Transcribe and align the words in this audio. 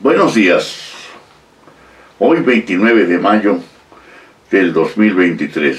Buenos 0.00 0.36
días. 0.36 0.92
Hoy 2.20 2.38
29 2.42 3.06
de 3.06 3.18
mayo 3.18 3.58
del 4.48 4.72
2023, 4.72 5.76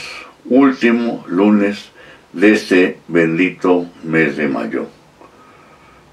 último 0.50 1.24
lunes 1.30 1.90
de 2.34 2.52
este 2.52 3.00
bendito 3.08 3.86
mes 4.04 4.36
de 4.36 4.50
mayo. 4.50 4.88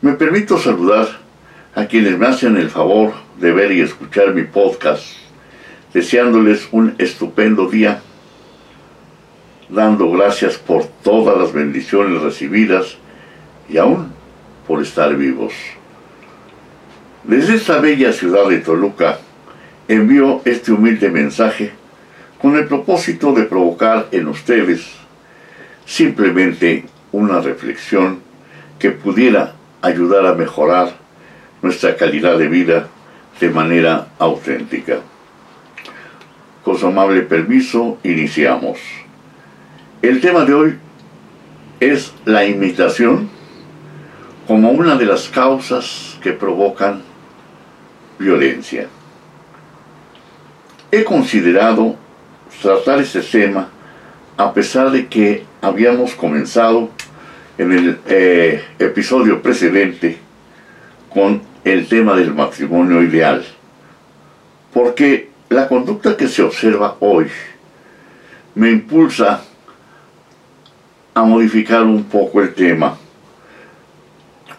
Me 0.03 0.12
permito 0.12 0.56
saludar 0.56 1.19
a 1.74 1.87
quienes 1.87 2.16
me 2.16 2.29
hacen 2.29 2.56
el 2.56 2.71
favor 2.71 3.12
de 3.40 3.50
ver 3.50 3.72
y 3.72 3.80
escuchar 3.80 4.32
mi 4.34 4.45
podcast, 4.45 5.04
deseándoles 5.93 6.68
un 6.70 6.95
estupendo 6.98 7.68
día, 7.68 8.02
dando 9.68 10.12
gracias 10.12 10.59
por 10.59 10.86
todas 11.02 11.36
las 11.36 11.52
bendiciones 11.52 12.23
recibidas 12.23 12.98
y 13.68 13.79
aún 13.79 14.12
por 14.64 14.80
estar 14.80 15.12
vivos. 15.16 15.52
Desde 17.27 17.56
esta 17.56 17.80
bella 17.80 18.12
ciudad 18.12 18.48
de 18.48 18.58
Toluca 18.58 19.18
envío 19.89 20.43
este 20.44 20.71
humilde 20.71 21.11
mensaje 21.11 21.72
con 22.40 22.54
el 22.54 22.68
propósito 22.68 23.32
de 23.32 23.43
provocar 23.43 24.07
en 24.12 24.29
ustedes 24.29 24.86
simplemente 25.84 26.84
una 27.11 27.40
reflexión 27.40 28.20
que 28.79 28.93
pudiera 28.93 29.54
ayudar 29.82 30.25
a 30.25 30.34
mejorar 30.34 30.93
nuestra 31.62 31.96
calidad 31.96 32.39
de 32.39 32.47
vida 32.47 32.86
de 33.41 33.50
manera 33.50 34.06
auténtica. 34.20 35.00
Con 36.62 36.78
su 36.78 36.86
amable 36.86 37.22
permiso, 37.22 37.98
iniciamos. 38.05 38.78
El 40.00 40.20
tema 40.20 40.45
de 40.45 40.55
hoy 40.55 40.78
es 41.81 42.14
la 42.25 42.45
imitación 42.47 43.28
como 44.47 44.70
una 44.70 44.95
de 44.95 45.06
las 45.06 45.28
causas 45.28 46.17
que 46.22 46.31
provocan 46.33 47.16
violencia. 48.19 48.88
He 50.91 51.05
considerado 51.05 51.97
tratar 52.62 53.00
este 53.00 53.20
tema 53.20 53.69
a 54.36 54.53
pesar 54.53 54.91
de 54.91 55.06
que 55.06 55.45
habíamos 55.61 56.14
comenzado 56.14 56.91
en 57.58 57.73
el 57.73 57.98
eh, 58.06 58.64
episodio 58.78 59.41
precedente 59.41 60.19
con 61.12 61.42
el 61.64 61.89
tema 61.89 62.14
del 62.14 62.34
matrimonio 62.34 63.03
ideal. 63.03 63.45
Porque 64.73 65.30
la 65.48 65.69
conducta 65.69 66.17
que 66.17 66.28
se 66.28 66.42
observa 66.42 66.97
hoy 67.01 67.27
me 68.55 68.70
impulsa 68.70 69.42
a 71.14 71.23
modificar 71.23 71.83
un 71.83 72.05
poco 72.05 72.42
el 72.42 72.55
tema. 72.55 72.98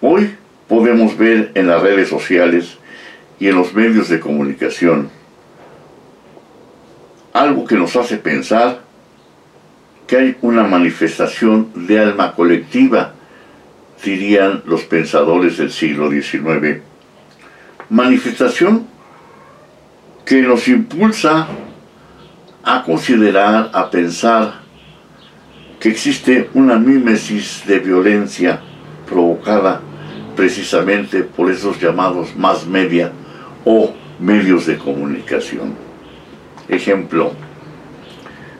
Hoy 0.01 0.35
podemos 0.67 1.15
ver 1.17 1.51
en 1.53 1.67
las 1.67 1.81
redes 1.81 2.09
sociales 2.09 2.77
y 3.39 3.47
en 3.47 3.55
los 3.55 3.73
medios 3.73 4.09
de 4.09 4.19
comunicación. 4.19 5.09
Algo 7.33 7.65
que 7.65 7.75
nos 7.75 7.95
hace 7.95 8.17
pensar 8.17 8.81
que 10.07 10.17
hay 10.17 10.37
una 10.41 10.63
manifestación 10.63 11.69
de 11.87 11.99
alma 11.99 12.33
colectiva, 12.33 13.13
dirían 14.03 14.63
los 14.65 14.83
pensadores 14.83 15.57
del 15.57 15.71
siglo 15.71 16.09
XIX. 16.09 16.81
Manifestación 17.89 18.87
que 20.25 20.41
nos 20.41 20.67
impulsa 20.67 21.47
a 22.63 22.83
considerar, 22.83 23.69
a 23.73 23.89
pensar 23.89 24.61
que 25.79 25.89
existe 25.89 26.49
una 26.53 26.77
mímesis 26.77 27.63
de 27.65 27.79
violencia 27.79 28.59
provocada 29.07 29.81
precisamente 30.35 31.23
por 31.23 31.51
esos 31.51 31.79
llamados 31.79 32.35
más 32.35 32.65
media 32.65 33.11
o 33.69 33.93
medios 34.17 34.65
de 34.65 34.77
comunicación. 34.77 35.75
Ejemplo, 36.69 37.33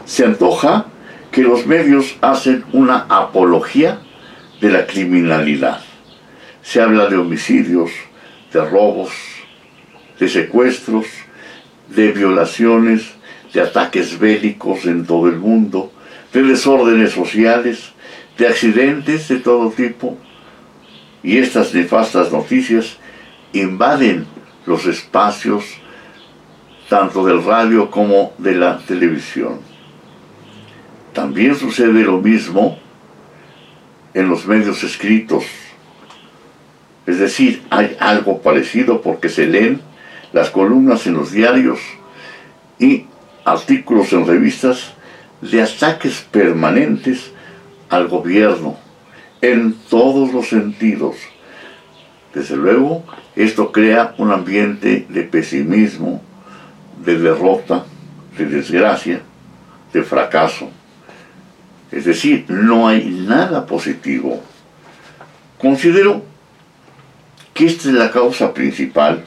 se 0.03 0.25
antoja 0.25 0.87
que 1.31 1.43
los 1.43 1.65
medios 1.65 2.17
hacen 2.19 2.65
una 2.73 3.05
apología 3.07 4.01
de 4.59 4.69
la 4.69 4.85
criminalidad. 4.85 5.79
Se 6.61 6.81
habla 6.81 7.07
de 7.07 7.15
homicidios, 7.15 7.89
de 8.51 8.65
robos, 8.65 9.11
de 10.19 10.27
secuestros, 10.27 11.05
de 11.87 12.11
violaciones, 12.11 13.13
de 13.53 13.61
ataques 13.61 14.19
bélicos 14.19 14.83
en 14.85 15.05
todo 15.05 15.29
el 15.29 15.37
mundo, 15.37 15.89
de 16.33 16.43
desórdenes 16.43 17.13
sociales, 17.13 17.93
de 18.37 18.45
accidentes 18.45 19.29
de 19.29 19.37
todo 19.37 19.71
tipo. 19.71 20.17
Y 21.23 21.37
estas 21.37 21.73
nefastas 21.73 22.29
noticias 22.29 22.97
invaden 23.53 24.25
los 24.67 24.85
espacios 24.85 25.63
tanto 26.89 27.25
del 27.25 27.43
radio 27.43 27.89
como 27.89 28.33
de 28.37 28.53
la 28.53 28.77
televisión. 28.79 29.59
También 31.13 31.55
sucede 31.55 32.03
lo 32.03 32.19
mismo 32.19 32.77
en 34.13 34.29
los 34.29 34.45
medios 34.45 34.83
escritos. 34.83 35.45
Es 37.05 37.17
decir, 37.17 37.63
hay 37.69 37.95
algo 37.99 38.41
parecido 38.41 39.01
porque 39.01 39.29
se 39.29 39.47
leen 39.47 39.81
las 40.33 40.49
columnas 40.49 41.07
en 41.07 41.15
los 41.15 41.31
diarios 41.31 41.79
y 42.77 43.05
artículos 43.45 44.11
en 44.13 44.27
revistas 44.27 44.93
de 45.41 45.61
ataques 45.61 46.25
permanentes 46.29 47.31
al 47.89 48.07
gobierno 48.09 48.75
en 49.41 49.73
todos 49.89 50.33
los 50.33 50.49
sentidos 50.49 51.15
desde 52.37 52.55
luego, 52.55 53.03
esto 53.35 53.71
crea 53.71 54.13
un 54.19 54.31
ambiente 54.31 55.07
de 55.09 55.23
pesimismo, 55.23 56.21
de 57.03 57.17
derrota, 57.17 57.83
de 58.37 58.45
desgracia, 58.45 59.21
de 59.91 60.03
fracaso. 60.03 60.69
Es 61.91 62.05
decir, 62.05 62.45
no 62.47 62.87
hay 62.87 63.05
nada 63.05 63.65
positivo. 63.65 64.39
Considero 65.57 66.21
que 67.55 67.65
esta 67.65 67.89
es 67.89 67.95
la 67.95 68.11
causa 68.11 68.53
principal 68.53 69.23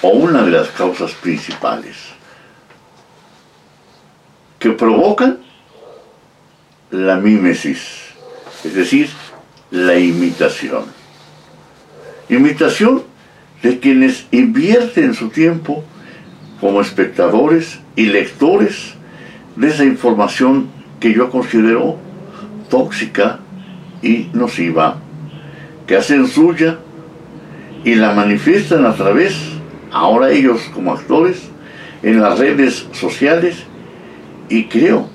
o 0.00 0.10
una 0.10 0.42
de 0.42 0.52
las 0.52 0.68
causas 0.68 1.10
principales 1.14 1.96
que 4.60 4.70
provocan 4.70 5.38
la 6.92 7.16
mímesis, 7.16 8.12
es 8.62 8.74
decir, 8.74 9.08
la 9.72 9.98
imitación. 9.98 11.01
Imitación 12.32 13.02
de 13.62 13.78
quienes 13.78 14.26
invierten 14.30 15.12
su 15.12 15.28
tiempo 15.28 15.84
como 16.62 16.80
espectadores 16.80 17.78
y 17.94 18.06
lectores 18.06 18.94
de 19.54 19.68
esa 19.68 19.84
información 19.84 20.68
que 20.98 21.12
yo 21.12 21.28
considero 21.28 21.98
tóxica 22.70 23.40
y 24.00 24.30
nociva, 24.32 24.96
que 25.86 25.94
hacen 25.94 26.26
suya 26.26 26.78
y 27.84 27.96
la 27.96 28.14
manifiestan 28.14 28.86
a 28.86 28.94
través, 28.94 29.36
ahora 29.90 30.30
ellos 30.30 30.62
como 30.72 30.94
actores, 30.94 31.50
en 32.02 32.22
las 32.22 32.38
redes 32.38 32.86
sociales. 32.92 33.62
Y 34.48 34.68
creo 34.68 35.06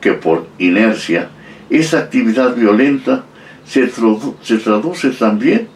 que 0.00 0.12
por 0.12 0.48
inercia 0.58 1.28
esa 1.68 1.98
actividad 1.98 2.56
violenta 2.56 3.24
se, 3.66 3.92
se 4.40 4.56
traduce 4.56 5.10
también 5.10 5.68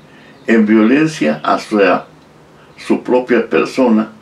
en 0.46 0.66
violencia 0.66 1.40
hacia 1.44 2.04
su 2.76 3.02
propia 3.02 3.48
persona, 3.48 4.12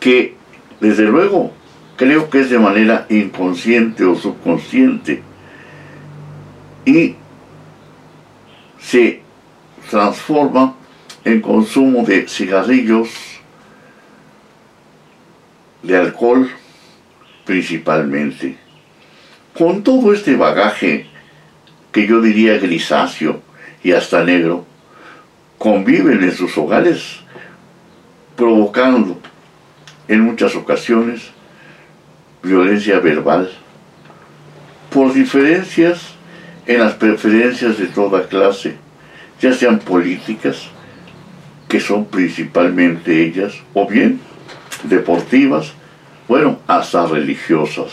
que 0.00 0.34
desde 0.80 1.04
luego 1.04 1.52
creo 1.96 2.30
que 2.30 2.40
es 2.40 2.50
de 2.50 2.58
manera 2.58 3.06
inconsciente 3.08 4.04
o 4.04 4.14
subconsciente 4.16 5.22
y 6.84 7.14
se 8.78 9.22
transforma 9.90 10.76
en 11.24 11.40
consumo 11.40 12.04
de 12.04 12.28
cigarrillos, 12.28 13.08
de 15.82 15.96
alcohol 15.96 16.50
principalmente. 17.44 18.56
Con 19.56 19.82
todo 19.82 20.12
este 20.12 20.36
bagaje 20.36 21.06
que 21.92 22.06
yo 22.06 22.20
diría 22.20 22.58
grisáceo 22.58 23.40
y 23.82 23.92
hasta 23.92 24.24
negro, 24.24 24.66
conviven 25.64 26.22
en 26.22 26.36
sus 26.36 26.58
hogares, 26.58 27.20
provocando 28.36 29.18
en 30.08 30.20
muchas 30.20 30.54
ocasiones 30.56 31.30
violencia 32.42 32.98
verbal 32.98 33.50
por 34.90 35.14
diferencias 35.14 36.16
en 36.66 36.80
las 36.80 36.92
preferencias 36.92 37.78
de 37.78 37.86
toda 37.86 38.28
clase, 38.28 38.76
ya 39.40 39.54
sean 39.54 39.78
políticas, 39.78 40.68
que 41.66 41.80
son 41.80 42.04
principalmente 42.04 43.24
ellas, 43.24 43.54
o 43.72 43.88
bien 43.88 44.20
deportivas, 44.82 45.72
bueno, 46.28 46.58
hasta 46.66 47.06
religiosas, 47.06 47.90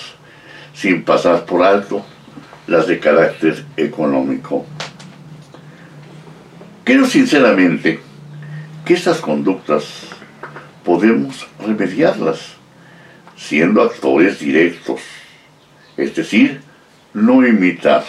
sin 0.73 1.05
pasar 1.05 1.45
por 1.45 1.63
alto 1.63 2.05
las 2.67 2.87
de 2.87 2.99
carácter 2.99 3.63
económico. 3.77 4.65
Creo 6.83 7.05
sinceramente 7.05 7.99
que 8.85 8.95
estas 8.95 9.19
conductas 9.19 10.07
podemos 10.83 11.47
remediarlas, 11.63 12.55
siendo 13.37 13.83
actores 13.83 14.39
directos, 14.39 15.01
es 15.95 16.15
decir, 16.15 16.61
no 17.13 17.45
imitar. 17.45 18.03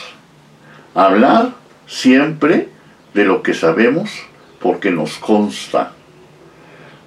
Hablar 0.94 1.54
siempre 1.86 2.68
de 3.12 3.24
lo 3.26 3.42
que 3.42 3.52
sabemos 3.52 4.10
porque 4.58 4.90
nos 4.90 5.18
consta, 5.18 5.92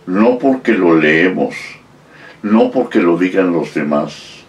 no 0.05 0.37
porque 0.37 0.73
lo 0.73 0.95
leemos, 0.95 1.55
no 2.43 2.69
porque 2.69 2.99
lo 2.99 3.17
digan 3.17 3.51
los 3.51 3.73
demás. 3.73 4.43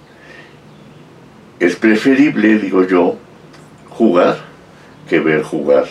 Es 1.60 1.76
preferible, 1.76 2.58
digo 2.58 2.86
yo, 2.86 3.16
jugar 3.88 4.36
que 5.08 5.18
ver 5.20 5.42
jugar. 5.42 5.86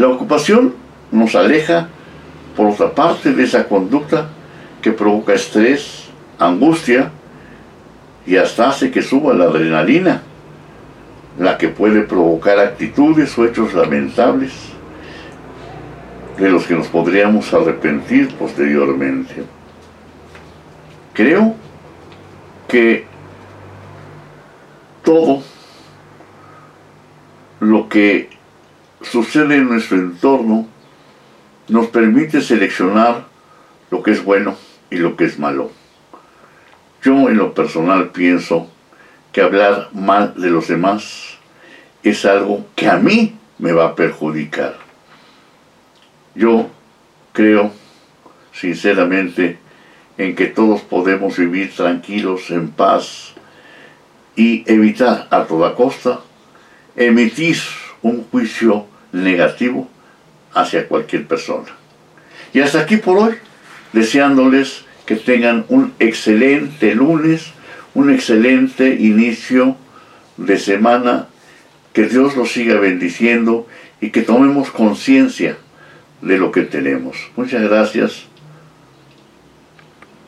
La 0.00 0.08
ocupación 0.08 0.72
nos 1.12 1.34
aleja, 1.34 1.88
por 2.56 2.68
otra 2.68 2.94
parte, 2.94 3.34
de 3.34 3.44
esa 3.44 3.68
conducta 3.68 4.28
que 4.80 4.92
provoca 4.92 5.34
estrés, 5.34 6.08
angustia 6.38 7.10
y 8.26 8.36
hasta 8.36 8.70
hace 8.70 8.90
que 8.90 9.02
suba 9.02 9.34
la 9.34 9.44
adrenalina, 9.44 10.22
la 11.38 11.58
que 11.58 11.68
puede 11.68 12.00
provocar 12.00 12.58
actitudes 12.58 13.36
o 13.36 13.44
hechos 13.44 13.74
lamentables 13.74 14.54
de 16.38 16.48
los 16.48 16.66
que 16.66 16.76
nos 16.76 16.86
podríamos 16.86 17.52
arrepentir 17.52 18.34
posteriormente. 18.36 19.44
Creo 21.12 21.54
que 22.68 23.04
todo 25.04 25.42
lo 27.60 27.86
que 27.90 28.39
sucede 29.02 29.56
en 29.56 29.68
nuestro 29.68 29.96
entorno 29.96 30.68
nos 31.68 31.86
permite 31.86 32.40
seleccionar 32.40 33.26
lo 33.90 34.02
que 34.02 34.12
es 34.12 34.24
bueno 34.24 34.56
y 34.90 34.96
lo 34.96 35.16
que 35.16 35.24
es 35.24 35.38
malo. 35.38 35.70
Yo 37.02 37.28
en 37.28 37.36
lo 37.36 37.54
personal 37.54 38.10
pienso 38.10 38.68
que 39.32 39.40
hablar 39.40 39.88
mal 39.92 40.34
de 40.36 40.50
los 40.50 40.68
demás 40.68 41.38
es 42.02 42.24
algo 42.24 42.66
que 42.74 42.88
a 42.88 42.96
mí 42.96 43.36
me 43.58 43.72
va 43.72 43.86
a 43.86 43.94
perjudicar. 43.94 44.76
Yo 46.34 46.68
creo 47.32 47.72
sinceramente 48.52 49.58
en 50.18 50.34
que 50.34 50.46
todos 50.46 50.82
podemos 50.82 51.38
vivir 51.38 51.74
tranquilos, 51.74 52.50
en 52.50 52.70
paz 52.70 53.34
y 54.36 54.64
evitar 54.70 55.28
a 55.30 55.44
toda 55.44 55.74
costa 55.74 56.20
emitir 56.96 57.56
un 58.02 58.24
juicio 58.30 58.86
negativo 59.12 59.88
hacia 60.54 60.88
cualquier 60.88 61.26
persona. 61.26 61.68
Y 62.52 62.60
hasta 62.60 62.80
aquí 62.80 62.96
por 62.96 63.18
hoy, 63.18 63.34
deseándoles 63.92 64.84
que 65.06 65.16
tengan 65.16 65.64
un 65.68 65.92
excelente 65.98 66.94
lunes, 66.94 67.52
un 67.94 68.10
excelente 68.10 68.94
inicio 68.94 69.76
de 70.36 70.58
semana, 70.58 71.26
que 71.92 72.06
Dios 72.06 72.36
los 72.36 72.52
siga 72.52 72.78
bendiciendo 72.78 73.66
y 74.00 74.10
que 74.10 74.22
tomemos 74.22 74.70
conciencia 74.70 75.56
de 76.22 76.38
lo 76.38 76.52
que 76.52 76.62
tenemos. 76.62 77.16
Muchas 77.36 77.62
gracias 77.62 78.29